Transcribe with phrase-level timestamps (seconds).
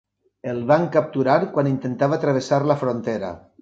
[0.53, 3.37] El van capturar quan intentava travessar la frontera.